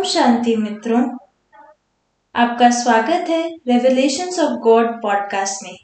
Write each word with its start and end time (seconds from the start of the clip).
ओम 0.00 0.06
शांति 0.06 0.56
मित्रों 0.56 1.16
आपका 2.34 2.70
स्वागत 2.70 3.28
है 3.28 3.48
रेवलेशंस 3.48 4.38
ऑफ़ 4.40 4.58
गॉड 4.58 5.02
पॉडकास्ट 5.02 5.60
में। 5.62 5.76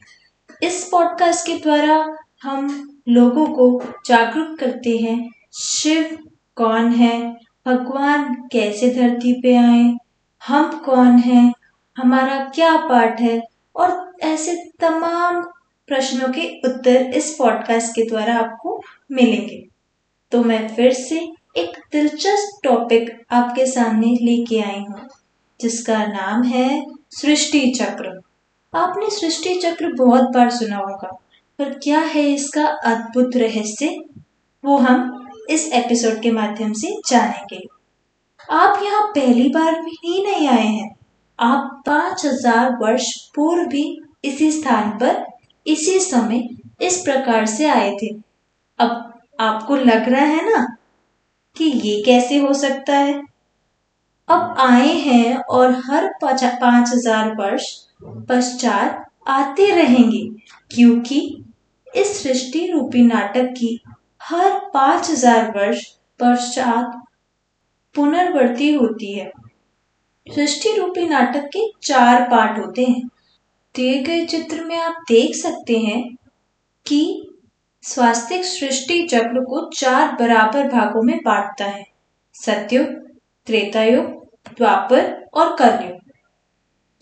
इस 0.62 0.88
पॉडकास्ट 0.92 1.46
के 1.46 1.56
द्वारा 1.56 2.16
हम 2.42 2.88
लोगों 3.08 3.46
को 3.46 3.82
जागरूक 4.06 4.58
करते 4.58 4.96
हैं, 4.96 5.30
शिव 5.62 6.18
कौन 6.56 6.92
है, 6.92 7.36
भगवान 7.66 8.34
कैसे 8.34 8.90
धरती 8.94 9.32
पे 9.32 9.56
आए, 9.56 9.96
हम 10.46 10.82
कौन 10.84 11.18
हैं, 11.18 11.52
हमारा 11.96 12.44
क्या 12.44 12.76
पाठ 12.76 13.20
है, 13.20 13.42
और 13.76 14.16
ऐसे 14.22 14.70
तमाम 14.80 15.42
प्रश्नों 15.86 16.28
के 16.28 16.60
उत्तर 16.64 16.96
इस 16.96 17.36
पॉडकास्ट 17.38 17.92
के 17.92 18.02
द्वारा 18.02 18.38
आपको 18.38 18.82
मिलेंगे। 19.12 19.68
तो 20.30 20.42
मैं 20.42 20.68
फिर 20.68 20.92
से 20.92 21.35
एक 21.56 21.76
दिलचस्प 21.92 22.58
टॉपिक 22.64 23.10
आपके 23.32 23.66
सामने 23.66 24.06
लेके 24.22 24.60
आई 24.60 24.78
हूँ, 24.78 25.08
जिसका 25.60 26.04
नाम 26.06 26.42
है 26.44 26.84
सृष्टि 27.12 27.60
चक्र। 27.70 28.20
आपने 28.72 29.10
सृष्टि 29.10 29.54
चक्र 29.54 29.92
बहुत 29.94 30.30
बार 30.30 30.50
सुना 30.50 30.76
होगा, 30.76 31.10
पर 31.58 31.72
क्या 31.78 32.00
है 32.00 32.22
इसका 32.30 32.66
अद्भुत 32.66 33.36
रहस्य? 33.36 33.88
वो 34.64 34.76
हम 34.78 35.28
इस 35.50 35.70
एपिसोड 35.74 36.20
के 36.22 36.30
माध्यम 36.32 36.72
से 36.72 36.94
जानेंगे। 37.08 37.62
आप 38.48 38.82
यहाँ 38.82 39.06
पहली 39.08 39.48
बार 39.48 39.80
भी 39.82 39.96
ही 40.04 40.22
नहीं 40.24 40.48
आए 40.48 40.66
हैं। 40.66 40.90
आप 41.38 41.82
पाँच 41.86 42.24
हज़ार 42.26 42.76
वर्ष 42.80 43.12
पूर्व 43.34 43.66
भी 43.66 43.84
इसी 44.24 44.50
स्थान 44.52 44.90
पर, 44.98 45.24
इसी 45.66 45.98
समय 46.00 46.48
इस 46.80 47.00
प्रकार 47.00 47.46
से 47.46 47.68
आए 47.68 47.92
थे। 48.02 48.14
अब 48.78 49.12
आपको 49.40 49.76
लग 49.76 50.08
रहा 50.08 50.24
है 50.24 50.50
ना 50.50 50.66
कि 51.56 51.64
ये 51.64 52.00
कैसे 52.02 52.38
हो 52.38 52.52
सकता 52.54 52.96
है? 52.96 53.22
अब 54.28 54.56
आए 54.60 54.92
हैं 54.94 55.36
और 55.36 55.72
हर 55.86 56.06
पाँच 56.22 56.92
हज़ार 56.92 57.34
वर्ष 57.34 57.72
पश्चात 58.28 59.04
आते 59.28 59.70
रहेंगे, 59.72 60.22
क्योंकि 60.70 61.20
इस 61.94 62.22
सृष्टि 62.22 62.66
रूपी 62.66 63.02
नाटक 63.02 63.52
की 63.58 63.80
हर 64.22 64.58
पाँच 64.74 65.10
हज़ार 65.10 65.50
वर्ष 65.56 65.84
पश्चात 66.20 67.02
पुनर्वर्ती 67.94 68.72
होती 68.74 69.12
है। 69.12 69.30
सृष्टि 70.26 70.76
रूपी 70.76 71.06
नाटक 71.08 71.46
के 71.46 71.60
चार 71.82 72.22
पार्ट 72.30 72.58
होते 72.58 72.84
हैं। 72.84 73.06
दिए 73.74 74.02
गए 74.02 74.24
चित्र 74.26 74.64
में 74.64 74.76
आप 74.78 75.04
देख 75.08 75.34
सकते 75.36 75.78
हैं 75.78 76.02
कि 76.86 77.00
स्वास्तिक 77.86 78.44
सृष्टि 78.44 79.02
चक्र 79.02 79.40
को 79.40 79.70
चार 79.70 80.12
बराबर 80.12 80.68
भागों 80.68 81.02
में 81.02 81.16
बांटता 81.16 81.64
है। 81.64 81.84
सत्युग 82.34 82.86
त्रेतायुग 83.46 84.04
द्वापर 84.56 85.28
और 85.34 85.54
कलयुग 85.56 85.98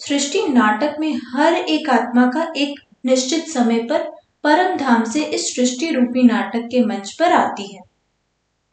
सृष्टि 0.00 0.42
नाटक 0.48 0.96
में 1.00 1.20
हर 1.34 1.54
एक 1.54 1.88
आत्मा 1.90 2.26
का 2.26 2.52
एक 2.56 2.80
निश्चित 3.06 3.48
समय 3.48 3.78
पर 3.82 4.02
परम 4.44 4.76
धाम 4.76 5.04
से 5.04 5.24
इस 5.24 5.54
सृष्टि 5.54 5.90
रूपी 5.90 6.22
नाटक 6.22 6.68
के 6.70 6.84
मंच 6.84 7.12
पर 7.12 7.32
आती 7.32 7.74
है। 7.74 7.80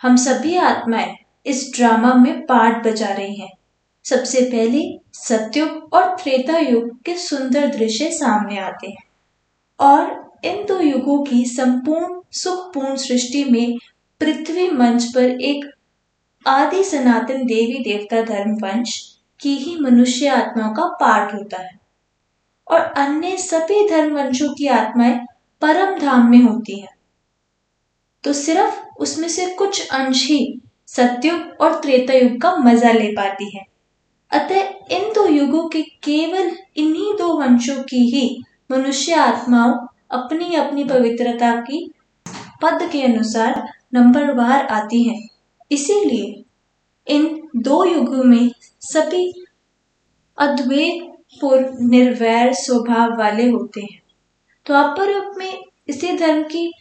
हम 0.02 0.16
सभी 0.16 0.56
आत्माएँ 0.56 1.16
इस 1.46 1.72
ड्रामा 1.76 2.14
में 2.14 2.46
पार्ट 2.46 2.88
बजा 2.88 3.10
रही 3.10 3.36
हैं। 3.36 3.52
सबसे 4.06 4.42
पहले 4.42 4.82
सत्युग 5.14 5.94
और 5.94 6.16
त्रेता 6.16 6.58
युग 6.58 7.02
के 7.02 7.16
सुंदर 7.16 7.68
दृश्य 7.68 8.12
सामने 8.12 8.60
आते 8.60 8.88
हैं 8.88 9.04
और 9.80 10.31
इन 10.46 10.66
दो 10.66 10.80
युगों 10.80 11.24
की 11.24 11.46
संपूर्ण 11.46 12.22
सुखपूर्ण 12.32 12.96
सृष्टि 12.96 13.44
में 13.44 13.78
पृथ्वी 14.20 14.72
मंच 14.72 15.04
पर 15.06 15.24
एक 15.24 15.66
आदि 16.48 16.84
सनातन 16.84 17.46
देवी 17.46 17.84
देवता 17.84 18.22
धर्म 18.22 18.52
वंश 18.52 19.18
की 19.42 19.56
ही 19.56 19.78
मनुष्य 19.80 20.28
आत्माओं 20.28 20.74
का 20.74 20.86
पाठ 20.86 21.34
होता 21.34 21.62
है। 21.62 21.80
और 22.72 22.80
अन्य 22.80 23.38
सभी 23.38 23.90
धर्म 23.90 24.16
वंशों 24.16 24.54
की 24.54 24.68
आत्माएँ 24.68 25.20
परम 25.62 26.00
धाम 26.00 26.32
में 26.32 26.42
होती 26.42 26.80
हैं। 26.80 26.96
तो 28.24 28.34
सिर्फ़ 28.34 28.82
उसमें 29.00 29.30
से 29.30 29.46
कुछ 29.46 29.90
अंश 29.90 30.28
ही 30.28 30.62
सत्युग 30.88 31.62
और 31.62 31.80
त्रेता 31.80 32.14
युग 32.14 32.42
का 32.42 32.56
मज़ा 32.56 32.92
ले 32.92 33.08
पाती 33.08 33.58
है। 33.58 33.64
अतः 34.32 34.96
इन 34.96 35.14
दो 35.14 35.28
युगों 35.28 35.70
के 35.70 35.82
केवल 35.82 36.52
इन्हीं 36.76 37.14
दो 37.14 37.38
वंशों 37.38 37.84
की 37.84 38.10
ही 38.10 38.44
मनुष्य 38.72 39.14
आत्माओं 39.14 39.88
अपनी 40.12 40.56
अपनी 40.56 40.84
पवित्रता 40.84 41.56
की 41.62 41.92
पद 42.62 42.90
के 42.92 43.02
अनुसार 43.02 43.70
नंबरवार 43.94 44.66
आती 44.66 45.04
हैं। 45.04 45.30
इसीलिए 45.72 46.44
इन 47.08 47.50
दो 47.56 47.86
युगों 47.86 48.24
में 48.24 48.52
सभी 48.82 49.46
अद्वैत 50.38 51.08
निर्वैर 51.82 52.54
स्वभाव 52.54 53.18
वाले 53.18 53.50
होते 53.50 53.82
हैं। 53.82 54.02
तो 54.66 54.74
आप 54.74 55.00
युग 55.00 55.38
में 55.38 55.64
इसी 55.88 56.18
धर्म 56.18 56.44
की 56.44 56.74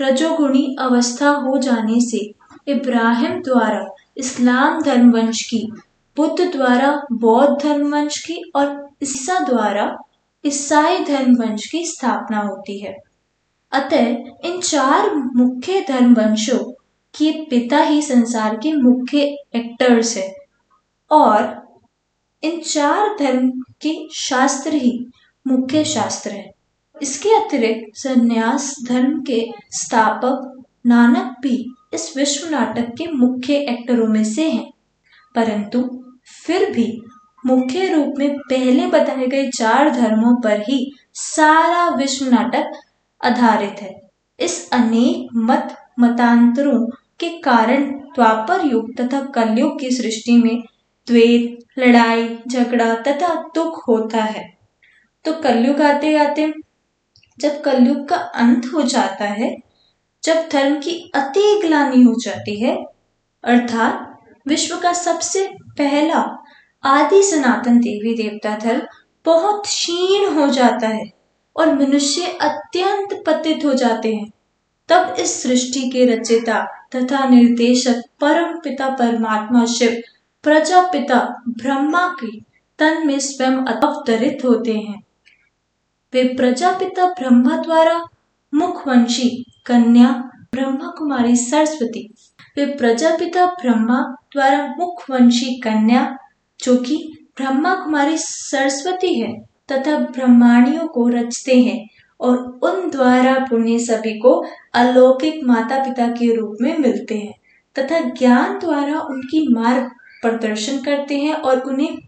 रजोगुणी 0.00 0.76
अवस्था 0.80 1.30
हो 1.30 1.56
जाने 1.58 2.00
से 2.00 2.34
इब्राहिम 2.68 3.42
द्वारा 3.42 3.86
इस्लाम 4.16 4.80
धर्म 4.82 5.10
वंश 5.10 5.42
की, 5.42 5.72
बुद्ध 6.16 6.52
द्वारा 6.52 7.02
बौद्ध 7.12 7.62
धर्म 7.62 7.94
वंश 7.94 8.18
की 8.18 8.52
और 8.56 8.90
ईसा 9.02 9.38
द्वारा 9.38 9.98
ईसाई 10.44 10.98
धर्म 11.04 11.34
वंश 11.34 11.66
की 11.66 11.84
स्थापना 11.86 12.40
होती 12.40 12.78
है। 12.80 12.94
अतः 13.72 14.06
इन 14.44 14.60
चार 14.60 15.14
मुख्य 15.36 15.80
धर्म 15.88 16.14
वंशों 16.14 16.58
के 17.14 17.30
पिता 17.44 17.78
ही 17.78 18.02
संसार 18.02 18.56
के 18.56 18.72
मुख्य 18.72 19.22
एक्टर्स 19.56 20.16
है 20.16 20.28
और 21.10 21.58
इन 22.42 22.60
चार 22.62 23.16
धर्म 23.18 23.50
के 23.82 23.94
शास्त्र 24.14 24.74
ही 24.74 24.92
मुख्य 25.46 25.84
शास्त्र 25.84 26.30
है। 26.30 26.48
इसके 26.96 27.34
अतिरिक्त 27.34 27.98
संन्यास 27.98 28.74
धर्म 28.88 29.20
के 29.20 29.40
स्थापक 29.72 30.62
नानक 30.86 31.36
भी 31.42 31.56
इस 31.94 32.12
विश्व 32.16 32.48
नाटक 32.50 32.90
के 32.98 33.10
मुख्य 33.12 33.54
एक्टरों 33.70 34.06
में 34.06 34.24
से 34.24 34.48
हैं, 34.50 34.70
परंतु 35.34 35.82
फिर 36.44 36.70
भी 36.70 36.86
मुख्य 37.46 37.94
रूप 37.94 38.14
में 38.18 38.38
पहले 38.38 38.86
बताए 38.86 39.26
गए 39.26 39.50
चार 39.50 39.90
धर्मों 39.90 40.40
पर 40.40 40.60
ही 40.60 40.92
सारा 41.14 41.88
विश्व 41.88 42.26
नाटक 42.26 42.72
आधारित 43.24 43.82
है। 43.82 44.00
इस 44.40 44.70
अनेक 44.70 45.28
मत, 45.36 45.76
मतांतरों 46.00 46.86
के 47.20 47.28
कारण 47.28 47.84
द्वापर 47.90 48.64
युग 48.66 48.96
तथा 49.00 49.20
कलयुग 49.20 49.80
की 49.80 49.90
सृष्टि 49.90 50.32
में 50.32 50.62
द्वेत 51.06 51.58
लड़ाई, 51.78 52.38
झगड़ा 52.48 52.94
तथा 52.94 53.34
दुख 53.54 53.88
होता 53.88 54.22
है। 54.24 54.58
तो 55.24 55.32
कलयुग 55.32 55.80
आते 55.80 56.16
आते, 56.16 56.52
जब 57.40 57.60
कलयुग 57.60 58.08
का 58.08 58.16
अंत 58.16 58.70
हो 58.74 58.82
जाता 58.82 59.24
है, 59.24 59.56
जब 60.24 60.48
धर्म 60.52 60.76
की 60.76 61.12
अति 61.14 61.60
ग्लानी 61.64 62.02
हो 62.02 62.14
जाती 62.24 62.60
है, 62.60 62.76
अर्थात 63.44 64.18
विश्व 64.48 64.76
का 64.76 64.92
सबसे 64.92 65.46
पहला 65.78 66.36
आदि 66.82 67.22
सनातन 67.22 67.78
देवी 67.78 68.14
देवता 68.14 68.56
धर्म 68.56 68.82
बहुत 69.24 69.62
क्षीण 69.64 70.34
हो 70.34 70.46
जाता 70.48 70.88
है 70.88 71.10
और 71.56 71.74
मनुष्य 71.74 72.26
अत्यंत 72.40 73.22
पतित 73.26 73.64
हो 73.64 73.74
जाते 73.74 74.14
हैं। 74.14 74.30
तब 74.88 75.16
इस 75.18 75.42
सृष्टि 75.42 75.80
के 75.90 76.04
रचिता 76.06 76.60
तथा 76.94 77.28
निर्देशक 77.28 78.02
परम 78.20 78.58
पिता 78.58 78.88
परमात्मा 78.88 79.64
शिव, 79.64 80.02
प्रजापिता 80.42 81.42
ब्रह्मा 81.48 82.16
के 82.20 82.40
तन 82.78 83.06
में 83.06 83.18
स्वयं 83.18 83.56
अवतरित 83.56 84.38
होते 84.44 84.72
हैं। 84.72 85.02
वे 86.12 86.24
प्रजापिता 86.24 87.06
ब्रह्मा 87.06 87.56
द्वारा 87.56 88.04
मुखवंशी 88.54 89.46
कन्या 89.66 90.08
ब्रह्मा 90.52 90.94
कुमारी 90.98 91.36
सरस्वती, 91.36 92.14
वे 92.56 92.66
प्रजापिता 92.66 93.46
ब्रह्मा 93.46 94.00
द्वारा 94.32 94.74
मुखवंशी 94.78 95.60
कन्या 95.60 96.16
जो 96.62 96.76
कि 96.76 97.12
ब्रह्मा 97.36 97.74
कुमारी 97.74 98.16
सरस्वती 98.18 99.14
है 99.14 99.38
तथा 99.72 99.98
ब्रह्माणियों 99.98 100.86
को 100.88 101.08
रचते 101.08 101.60
हैं 101.60 101.88
और 102.20 102.60
उन 102.62 102.90
द्वारा 102.90 103.38
पुण्य 103.50 103.78
सभी 103.78 104.18
को 104.18 104.44
अलौकिक 104.74 105.40
माता 105.44 105.84
पिता 105.84 106.06
के 106.06 106.34
रूप 106.34 106.56
में 106.60 106.78
मिलते 106.78 107.14
हैं 107.14 107.34
तथा 107.78 108.00
ज्ञान 108.00 108.58
द्वारा 108.58 109.00
उनकी 109.00 109.54
मार्ग 109.54 109.90
प्रदर्शन 110.22 110.78
करते 110.78 111.18
हैं 111.18 111.34
और 111.34 111.60
उन्हें 111.60 111.98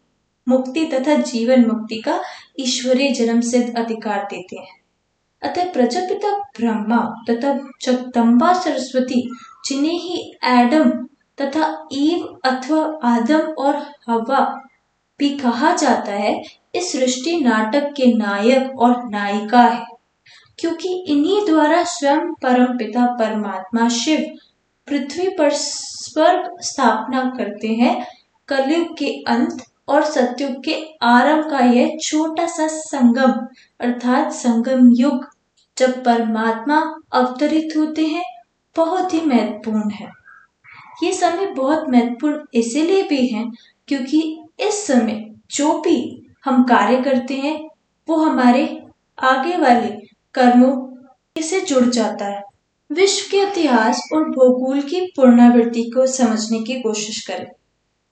मुक्ति 0.49 0.85
तथा 0.85 1.15
जीवन 1.15 1.67
मुक्ति 1.67 1.97
का 1.97 2.21
ईश्वरीय 2.59 3.11
जन्म 3.11 3.41
सिद्ध 3.41 3.75
अधिकार 3.79 4.29
देते 4.31 4.57
हैं। 4.57 4.81
अतः 5.43 5.73
प्रजापिता 5.73 6.39
ब्रह्मा 6.39 7.25
तथा 7.31 7.69
जगदम्बा 7.83 8.53
सरस्वती, 8.53 9.31
जिन्हें 9.65 9.93
ही 9.93 10.35
एडम 10.45 10.91
तथा 11.41 11.89
ईव 11.93 12.39
अथवा 12.45 12.99
आदम 13.05 13.39
और 13.39 13.77
हवा 14.09 14.69
भी 15.19 15.31
कहा 15.31 15.73
जाता 15.73 16.13
है, 16.13 16.43
इस 16.75 16.93
सृष्टि 16.93 17.41
नाटक 17.41 17.83
के 17.83 18.15
नायक 18.15 18.79
और 18.79 19.09
नायिका 19.11 19.61
है। 19.61 19.87
क्योंकि 20.59 21.05
इन्हीं 21.09 21.47
द्वारा 21.47 21.85
स्वयं 21.85 22.33
परम 22.33 22.79
पिता 22.79 23.07
परमात्मा 23.07 23.89
शिव 23.89 24.37
पृथ्वी 24.87 25.29
पर 25.29 25.51
स्वर्ग 25.51 26.57
स्थापना 26.61 27.25
करते 27.37 27.69
हैं, 27.69 28.07
कलयुग 28.49 28.97
के 28.99 29.07
अंत 29.07 29.65
और 29.89 30.05
सत्युग 30.05 30.65
के 30.65 30.85
आरंभ 31.03 31.51
का 31.51 31.59
यह 31.59 31.99
छोटा 32.03 32.47
सा 32.47 32.67
संगम, 32.67 33.33
अर्थात 33.81 34.33
संगम 34.33 34.91
युग, 34.93 35.29
जब 35.79 36.05
परमात्मा 36.05 36.95
अवतरित 37.13 37.77
होते 37.77 38.07
हैं, 38.07 38.25
बहुत 38.77 39.15
ही 39.15 39.21
महत्वपूर्ण 39.21 39.91
है। 39.91 40.22
ये 41.03 41.13
समय 41.13 41.47
बहुत 41.47 41.85
महत्वपूर्ण 41.89 42.41
इसीलिए 42.55 43.03
भी 43.03 43.27
है 43.27 43.45
क्योंकि 43.89 44.45
इस 44.61 44.87
समय 44.87 45.31
जो 45.51 45.73
भी 45.73 46.27
हम 46.45 46.63
कार्य 46.63 47.03
करते 47.03 47.35
हैं, 47.35 47.69
वो 48.09 48.17
हमारे 48.17 48.83
आगे 49.23 49.57
वाले 49.57 49.89
कर्मों 50.35 50.93
से 51.43 51.61
जुड़ 51.61 51.85
जाता 51.85 52.25
है। 52.25 52.43
विश्व 52.93 53.29
के 53.31 53.43
इतिहास 53.43 54.03
और 54.15 54.25
भूगोल 54.25 54.81
की 54.81 55.01
पुनरावृत्ति 55.01 55.83
को 55.85 56.07
समझने 56.07 56.59
की 56.59 56.81
कोशिश 56.81 57.27
करें। 57.27 57.47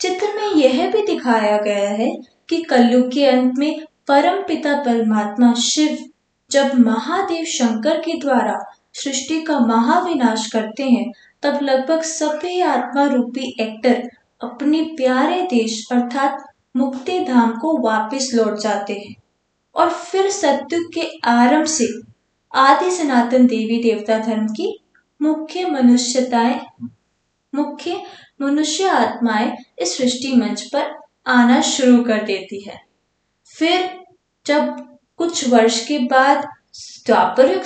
चित्र 0.00 0.26
में 0.36 0.54
यह 0.62 0.90
भी 0.90 1.06
दिखाया 1.06 1.58
गया 1.58 1.88
है 1.88 2.16
कि 2.48 2.62
कलयुग 2.62 3.12
के 3.12 3.26
अंत 3.26 3.52
में 3.58 3.80
परम 4.08 4.42
पिता 4.42 4.82
परमात्मा 4.82 5.54
शिव 5.54 5.98
जब 6.50 6.74
महादेव 6.74 7.44
शंकर 7.44 8.00
के 8.00 8.18
द्वारा 8.18 8.74
सृष्टि 8.94 9.42
का 9.42 9.58
महाविनाश 9.58 10.50
करते 10.52 10.82
हैं 10.82 11.12
तब 11.42 11.58
लगभग 11.62 12.02
सभी 12.02 12.60
आत्मा 12.60 13.04
रूपी 13.04 13.56
एक्टर 13.60 14.10
अपने 14.40 14.82
प्यारे 14.82 15.42
देश 15.42 15.88
अर्थात 15.92 16.44
मुक्ति 16.76 17.20
धाम 17.20 17.52
को 17.52 17.76
वापस 17.78 18.30
लौट 18.34 18.58
जाते 18.58 18.92
हैं 18.92 19.14
और 19.74 19.90
फिर 19.90 20.30
सत्युग 20.30 20.92
के 20.94 21.08
आरंभ 21.24 21.66
से 21.66 21.88
आदि 22.54 22.90
सनातन 22.90 23.46
देवी 23.46 23.82
देवता 23.82 24.18
धर्म 24.18 24.46
की 24.46 24.80
मुख्य 25.22 25.64
मनुष्यताएँ, 25.66 26.60
मुख्य 27.54 28.02
मनुष्य 28.40 28.88
आत्माएँ 28.88 29.56
इस 29.78 29.96
सृष्टि 29.98 30.32
मंच 30.36 30.62
पर 30.62 30.94
आना 31.26 31.60
शुरू 31.60 32.04
कर 32.04 32.22
देती 32.24 32.60
है। 32.60 32.80
फिर 33.46 34.00
जब 34.46 34.76
कुछ 35.16 35.48
वर्ष 35.48 35.86
के 35.86 35.98
बाद 35.98 36.44
द्वापर 37.06 37.62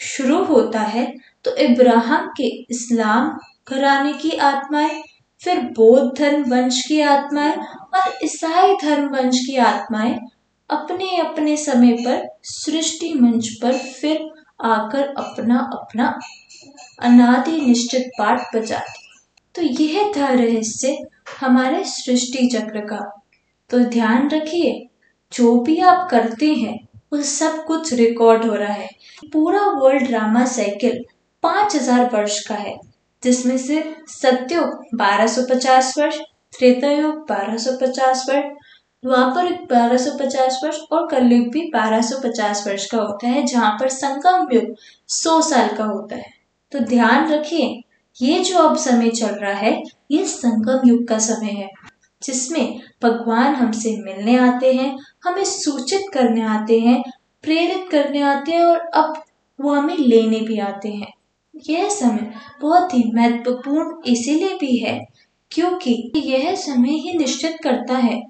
शुरू 0.00 0.44
होता 0.44 0.80
है 0.80 1.14
तो 1.44 1.56
इब्राहिम 1.56 2.26
के 2.36 2.48
इस्लाम 2.70 3.38
घराने 3.68 4.12
की 4.12 4.30
आत्माएँ 4.30 5.02
फिर 5.42 5.60
बौद्ध 5.60 6.18
धर्म 6.18 6.42
वंश 6.50 6.82
की 6.88 7.00
आत्माएँ 7.00 7.56
और 7.94 8.18
ईसाई 8.24 8.74
धर्म 8.82 9.08
वंश 9.08 9.40
की 9.46 9.56
आत्माएँ 9.56 10.18
अपने 10.70 11.16
अपने 11.16 11.56
समय 11.56 11.92
पर, 11.92 12.28
सृष्टि 12.42 13.14
मंच 13.14 13.48
पर 13.62 13.72
फिर 13.72 14.28
आकर 14.64 15.14
अपना 15.18 15.58
अपना 15.58 16.18
अनादि 17.00 17.60
निश्चित 17.60 18.10
पाठ 18.18 18.56
बजाती। 18.56 19.08
तो 19.54 19.62
यह 19.62 20.12
था 20.16 20.28
रहस्य 20.28 20.98
हमारे 21.40 21.84
सृष्टि 21.84 22.46
चक्र 22.46 22.80
का। 22.80 23.22
तो 23.70 23.78
ध्यान 23.78 24.28
रखिए, 24.28 24.88
जो 25.32 25.60
भी 25.60 25.78
आप 25.78 26.08
करते 26.10 26.54
हैं, 26.54 26.88
वो 27.12 27.22
सब 27.22 27.64
कुछ 27.64 27.92
रिकॉर्ड 27.92 28.44
हो 28.44 28.54
रहा 28.54 28.72
है। 28.72 28.90
पूरा 29.32 29.60
वर्ल्ड 29.60 30.06
ड्रामा 30.06 30.44
साइकिल 30.44 31.04
पाँच 31.44 31.74
हज़ार 31.76 32.10
वर्ष 32.12 32.38
का 32.46 32.54
है, 32.54 32.74
जिसमें 33.22 33.56
से 33.58 33.82
सत्युग 34.08 34.98
1250 34.98 35.92
वर्ष 35.98 36.18
त्रेता 36.52 36.90
युग 36.90 37.26
1250 37.30 38.24
वर्ष 38.28 38.44
द्वापर 39.04 39.46
युग 39.46 39.66
1250 39.68 40.58
वर्ष 40.64 40.76
और 40.92 41.06
कलयुग 41.10 41.48
भी 41.48 41.70
1250 41.70 42.66
वर्ष 42.66 42.86
का 42.90 42.98
होता 42.98 43.28
है, 43.28 43.44
जहाँ 43.46 43.70
पर 43.80 43.88
संगम 43.88 44.54
युग 44.54 44.74
100 45.10 45.40
साल 45.42 45.68
का 45.68 45.84
होता 45.84 46.16
है। 46.16 46.32
तो 46.72 46.78
ध्यान 46.78 47.28
रखिए, 47.32 47.82
ये 48.20 48.38
जो 48.38 48.58
अब 48.58 48.76
समय 48.76 49.10
चल 49.10 49.34
रहा 49.34 49.52
है, 49.52 49.82
ये 50.10 50.24
संगम 50.26 50.88
युग 50.88 51.06
का 51.08 51.18
समय 51.18 51.50
है, 51.50 51.68
जिसमें 52.22 52.80
भगवान 53.02 53.54
हमसे 53.54 53.96
मिलने 54.02 54.36
आते 54.38 54.72
हैं, 54.72 54.96
हमें 55.24 55.44
सूचित 55.44 56.06
करने 56.14 56.42
आते 56.48 56.80
हैं, 56.80 57.02
प्रेरित 57.44 57.90
करने 57.90 58.22
आते 58.22 58.52
हैं 58.52 58.64
और 58.64 58.78
अब 58.94 59.22
वो 59.58 59.74
हमें 59.74 59.96
लेने 59.96 60.40
भी 60.40 60.58
आते 60.58 60.88
हैं। 60.88 61.12
यह 61.62 61.88
समय 61.90 62.32
बहुत 62.60 62.94
ही 62.94 63.02
महत्वपूर्ण 63.14 64.10
इसीलिए 64.10 64.56
भी 64.60 64.76
है, 64.78 64.98
क्योंकि 65.50 66.12
यह 66.16 66.54
समय 66.56 66.96
ही 67.00 67.16
निश्चित 67.18 67.56
करता 67.62 67.96
है। 67.98 68.20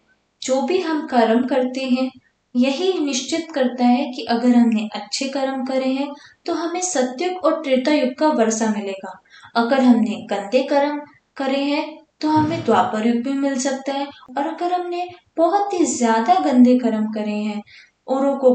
जो 0.43 0.61
भी 0.63 0.79
हम 0.81 1.07
कर्म 1.07 1.47
करते 1.47 1.85
हैं, 1.87 2.11
यही 2.55 2.93
निश्चित 3.01 3.47
करता 3.55 3.85
है 3.85 4.05
कि 4.13 4.25
अगर 4.31 4.55
हमने 4.55 4.89
अच्छे 4.95 5.29
कर्म 5.29 5.65
करे 5.65 5.89
हैं 5.91 6.09
तो 6.47 6.53
हमें 6.55 6.81
सत्युग 6.83 7.45
और 7.45 7.61
त्रेता 7.63 7.93
युग 7.93 8.15
का 8.15 8.29
वर्षा 8.35 8.69
मिलेगा। 8.71 9.13
अगर 9.57 9.81
हमने 9.81 10.17
गंदे 10.31 10.63
कर्म 10.63 11.01
करे 11.37 11.63
हैं 11.63 11.85
तो 12.21 12.29
हमें 12.31 12.65
द्वापर 12.65 13.07
युग 13.07 13.23
भी 13.23 13.33
मिल 13.35 13.59
सकता 13.61 13.93
है। 13.93 14.07
और 14.31 14.47
अगर 14.47 14.73
हमने 14.73 15.09
बहुत 15.37 15.73
ही 15.75 15.85
ज़्यादा 15.87 16.35
गंदे 16.43 16.79
कर्म 16.79 17.07
करे 17.13 17.31
हैं, 17.33 17.63
औरों 18.09 18.37
को 18.39 18.51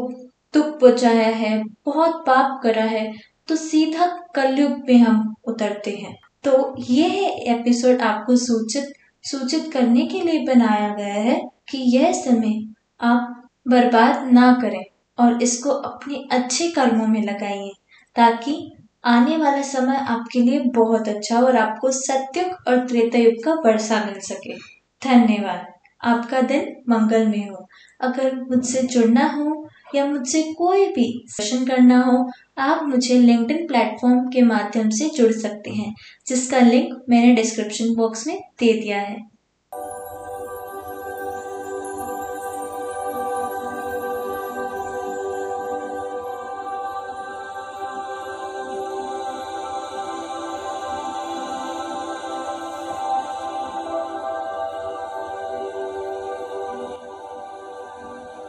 दुख 0.53 0.79
पहुँचाया 0.79 1.27
है, 1.27 1.61
बहुत 1.85 2.23
पाप 2.27 2.59
करा 2.63 2.83
है 2.85 3.11
तो 3.49 3.55
सीधा 3.55 4.05
कलयुग 4.35 4.71
में 4.89 4.97
हम 4.97 5.35
उतरते 5.45 5.91
हैं। 5.91 6.15
तो 6.43 6.75
यह 6.79 7.13
एपिसोड 7.47 8.01
आपको 8.01 8.35
सूचित 8.35 8.93
सूचित 9.23 9.71
करने 9.73 10.05
के 10.05 10.19
लिए 10.21 10.45
बनाया 10.45 10.93
गया 10.95 11.13
है 11.13 11.41
कि 11.69 11.77
यह 11.77 12.11
समय 12.11 12.73
आप 13.01 13.49
बर्बाद 13.67 14.31
ना 14.31 14.51
करें 14.61 14.83
और 15.17 15.43
इसको 15.43 15.69
अपने 15.69 16.15
अच्छे 16.31 16.69
कर्मों 16.69 17.07
में 17.07 17.21
लगाइए, 17.23 17.71
ताकि 18.15 18.71
आने 19.05 19.37
वाला 19.37 19.61
समय 19.61 19.95
आपके 19.95 20.41
लिए 20.41 20.59
बहुत 20.59 21.07
अच्छा 21.07 21.39
और 21.39 21.57
आपको 21.57 21.91
सत्युग 21.91 22.67
और 22.67 22.87
त्रेतयुग 22.87 23.43
का 23.43 23.53
वर्षा 23.53 24.03
मिल 24.05 24.19
सके। 24.19 24.55
धन्यवाद। 25.01 25.67
आपका 26.01 26.41
दिन 26.41 26.75
मंगलमय 26.89 27.47
हो। 27.51 27.67
अगर 28.01 28.35
मुझसे 28.41 28.81
जुड़ना 28.81 29.25
हो 29.27 29.69
या 29.95 30.05
मुझसे 30.05 30.53
कोई 30.53 30.85
भी 30.87 31.25
सेशन 31.27 31.65
करना 31.65 32.01
हो, 32.01 32.29
आप 32.57 32.83
मुझे 32.83 33.19
लिंक्डइन 33.19 33.67
प्लेटफॉर्म 33.67 34.19
के 34.27 34.41
माध्यम 34.41 34.89
से 34.89 35.09
जुड़ 35.09 35.31
सकते 35.31 35.71
हैं, 35.71 35.93
जिसका 36.27 36.59
लिंक 36.59 37.05
मैंने 37.09 37.33
डिस्क्रिप्शन 37.35 37.95
बॉक्स 37.95 38.27
में 38.27 38.39
दे 38.59 38.73
दिया 38.73 39.01
है। 39.01 39.28